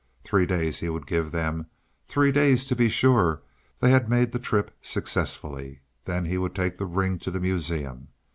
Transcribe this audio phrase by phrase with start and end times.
[0.23, 1.67] Three days he would give them.
[2.07, 3.43] Three days, to be sure
[3.81, 5.81] they had made the trip successfully.
[6.05, 8.07] Then he would take the ring to the Museum.